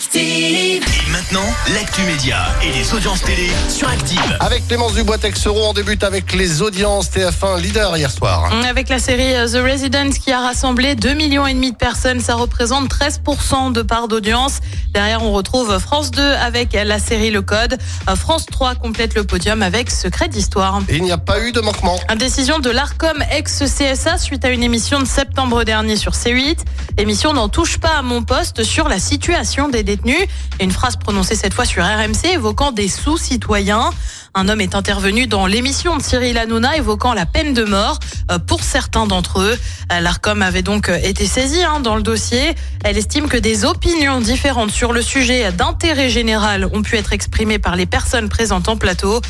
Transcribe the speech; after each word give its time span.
Active. 0.00 0.82
Et 1.06 1.10
maintenant, 1.10 1.44
l'actu 1.74 2.00
média 2.04 2.38
et 2.62 2.72
les 2.72 2.94
audiences 2.94 3.20
télé 3.20 3.50
sur 3.68 3.86
Active. 3.86 4.38
Avec 4.40 4.66
Clémence 4.66 4.94
Dubois-Texeron, 4.94 5.68
on 5.68 5.72
débute 5.74 6.02
avec 6.04 6.32
les 6.32 6.62
audiences 6.62 7.10
TF1 7.10 7.60
leader 7.60 7.94
hier 7.98 8.10
soir. 8.10 8.50
Avec 8.66 8.88
la 8.88 8.98
série 8.98 9.34
euh, 9.34 9.46
The 9.46 9.62
Residence 9.62 10.16
qui 10.16 10.32
a 10.32 10.40
rassemblé 10.40 10.94
2 10.94 11.12
millions 11.12 11.46
et 11.46 11.52
demi 11.52 11.72
de 11.72 11.76
personnes, 11.76 12.20
ça 12.20 12.34
représente 12.34 12.88
13% 12.88 13.72
de 13.72 13.82
part 13.82 14.08
d'audience. 14.08 14.60
Derrière, 14.94 15.22
on 15.22 15.32
retrouve 15.32 15.78
France 15.78 16.10
2 16.12 16.22
avec 16.22 16.72
la 16.72 16.98
série 16.98 17.30
Le 17.30 17.42
Code. 17.42 17.76
Euh, 18.08 18.16
France 18.16 18.46
3 18.46 18.76
complète 18.76 19.14
le 19.14 19.24
podium 19.24 19.62
avec 19.62 19.90
Secret 19.90 20.28
d'Histoire. 20.28 20.80
Et 20.88 20.96
il 20.96 21.02
n'y 21.02 21.12
a 21.12 21.18
pas 21.18 21.44
eu 21.44 21.52
de 21.52 21.60
manquement. 21.60 21.98
Une 22.10 22.16
décision 22.16 22.58
de 22.58 22.70
l'ARCOM 22.70 23.22
ex-CSA 23.30 24.16
suite 24.16 24.46
à 24.46 24.48
une 24.48 24.62
émission 24.62 24.98
de 24.98 25.06
septembre 25.06 25.64
dernier 25.64 25.96
sur 25.96 26.12
C8. 26.12 26.56
Émission 26.96 27.34
n'en 27.34 27.50
touche 27.50 27.76
pas 27.76 27.98
à 27.98 28.02
mon 28.02 28.22
poste 28.22 28.62
sur 28.62 28.88
la 28.88 28.98
situation 28.98 29.68
des 29.68 29.89
détenus. 29.96 30.26
Une 30.60 30.70
phrase 30.70 30.96
prononcée 30.96 31.34
cette 31.34 31.54
fois 31.54 31.64
sur 31.64 31.82
RMC 31.84 32.34
évoquant 32.34 32.70
des 32.72 32.88
sous-citoyens. 32.88 33.90
Un 34.34 34.48
homme 34.48 34.60
est 34.60 34.76
intervenu 34.76 35.26
dans 35.26 35.46
l'émission 35.46 35.96
de 35.96 36.02
Cyril 36.02 36.38
Hanouna 36.38 36.76
évoquant 36.76 37.14
la 37.14 37.26
peine 37.26 37.52
de 37.52 37.64
mort 37.64 37.98
euh, 38.30 38.38
pour 38.38 38.62
certains 38.62 39.08
d'entre 39.08 39.40
eux. 39.40 39.58
Euh, 39.92 40.00
L'ARCOM 40.00 40.40
avait 40.42 40.62
donc 40.62 40.88
euh, 40.88 40.96
été 41.02 41.26
saisi 41.26 41.64
hein, 41.64 41.80
dans 41.80 41.96
le 41.96 42.02
dossier. 42.02 42.54
Elle 42.84 42.96
estime 42.96 43.28
que 43.28 43.36
des 43.36 43.64
opinions 43.64 44.20
différentes 44.20 44.70
sur 44.70 44.92
le 44.92 45.02
sujet 45.02 45.50
d'intérêt 45.50 46.08
général 46.10 46.64
ont 46.72 46.82
pu 46.82 46.96
être 46.96 47.12
exprimées 47.12 47.58
par 47.58 47.74
les 47.74 47.86
personnes 47.86 48.28
présentes 48.28 48.68
en 48.68 48.76
plateau. 48.76 49.20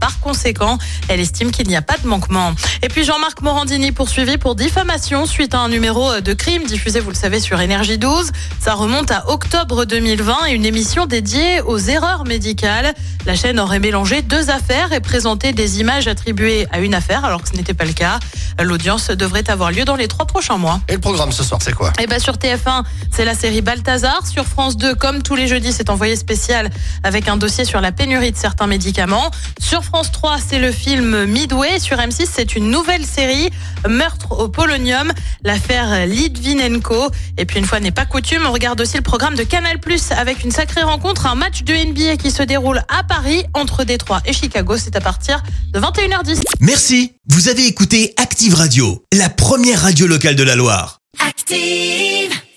Par 0.00 0.18
conséquent, 0.20 0.78
elle 1.08 1.20
estime 1.20 1.50
qu'il 1.50 1.68
n'y 1.68 1.76
a 1.76 1.82
pas 1.82 1.98
de 2.02 2.08
manquement. 2.08 2.52
Et 2.82 2.88
puis 2.88 3.04
Jean-Marc 3.04 3.42
Morandini 3.42 3.92
poursuivi 3.92 4.38
pour 4.38 4.54
diffamation 4.54 5.26
suite 5.26 5.54
à 5.54 5.60
un 5.60 5.68
numéro 5.68 6.20
de 6.20 6.32
crime 6.32 6.64
diffusé, 6.64 6.98
vous 6.98 7.10
le 7.10 7.16
savez, 7.16 7.38
sur 7.38 7.60
Énergie 7.60 7.98
12. 7.98 8.32
Ça 8.58 8.74
remonte 8.74 9.10
à 9.12 9.30
octobre 9.30 9.84
2020 9.84 10.46
et 10.48 10.52
une 10.54 10.64
émission 10.64 11.06
dédiée 11.06 11.60
aux 11.60 11.78
erreurs 11.78 12.24
médicales. 12.24 12.94
La 13.26 13.36
chaîne 13.36 13.60
aurait 13.60 13.80
mélangé 13.80 14.22
deux 14.22 14.45
affaires 14.50 14.92
et 14.92 15.00
présenté 15.00 15.52
des 15.52 15.80
images 15.80 16.08
attribuées 16.08 16.66
à 16.72 16.78
une 16.80 16.94
affaire 16.94 17.24
alors 17.24 17.42
que 17.42 17.48
ce 17.48 17.54
n'était 17.54 17.74
pas 17.74 17.84
le 17.84 17.92
cas. 17.92 18.18
L'audience 18.60 19.08
devrait 19.08 19.48
avoir 19.50 19.70
lieu 19.70 19.84
dans 19.84 19.96
les 19.96 20.08
trois 20.08 20.26
prochains 20.26 20.56
mois. 20.56 20.80
Et 20.88 20.94
le 20.94 21.00
programme 21.00 21.32
ce 21.32 21.44
soir, 21.44 21.60
c'est 21.62 21.74
quoi? 21.74 21.92
Et 22.00 22.06
ben 22.06 22.18
sur 22.18 22.34
TF1, 22.34 22.84
c'est 23.10 23.24
la 23.24 23.34
série 23.34 23.60
Balthazar. 23.60 24.26
Sur 24.26 24.44
France 24.44 24.76
2, 24.76 24.94
comme 24.94 25.22
tous 25.22 25.36
les 25.36 25.46
jeudis, 25.46 25.72
c'est 25.72 25.90
envoyé 25.90 26.16
spécial 26.16 26.70
avec 27.02 27.28
un 27.28 27.36
dossier 27.36 27.64
sur 27.64 27.80
la 27.80 27.92
pénurie 27.92 28.32
de 28.32 28.36
certains 28.36 28.66
médicaments. 28.66 29.30
Sur 29.60 29.84
France 29.84 30.10
3, 30.12 30.36
c'est 30.46 30.58
le 30.58 30.72
film 30.72 31.24
Midway. 31.24 31.78
Sur 31.78 31.98
M6, 31.98 32.26
c'est 32.32 32.56
une 32.56 32.70
nouvelle 32.70 33.04
série 33.04 33.50
Meurtre 33.88 34.32
au 34.32 34.48
polonium, 34.48 35.12
l'affaire 35.44 36.06
Litvinenko. 36.06 37.10
Et 37.38 37.44
puis 37.44 37.58
une 37.58 37.66
fois 37.66 37.80
n'est 37.80 37.90
pas 37.90 38.06
coutume, 38.06 38.46
on 38.46 38.52
regarde 38.52 38.80
aussi 38.80 38.96
le 38.96 39.02
programme 39.02 39.34
de 39.34 39.42
Canal+ 39.44 39.78
avec 40.16 40.44
une 40.44 40.50
sacrée 40.50 40.82
rencontre, 40.82 41.26
un 41.26 41.34
match 41.34 41.62
de 41.62 41.74
NBA 41.74 42.16
qui 42.16 42.30
se 42.30 42.42
déroule 42.42 42.82
à 42.88 43.02
Paris 43.02 43.44
entre 43.54 43.84
Détroit 43.84 44.20
et 44.24 44.32
Chicago. 44.36 44.76
C'est 44.76 44.96
à 44.96 45.00
partir 45.00 45.42
de 45.72 45.80
21h10. 45.80 46.42
Merci. 46.60 47.12
Vous 47.28 47.48
avez 47.48 47.66
écouté 47.66 48.14
Active 48.16 48.54
Radio, 48.54 49.04
la 49.12 49.28
première 49.28 49.82
radio 49.82 50.06
locale 50.06 50.36
de 50.36 50.42
la 50.42 50.56
Loire. 50.56 51.00
Active. 51.18 52.25